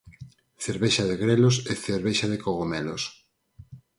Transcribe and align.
Cervexa 0.63 1.03
de 1.09 1.15
grelos 1.23 1.55
e 1.71 1.73
cervexa 1.85 2.27
de 2.29 2.41
cogomelos. 2.45 3.03